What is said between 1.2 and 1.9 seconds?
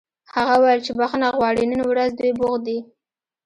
غواړي نن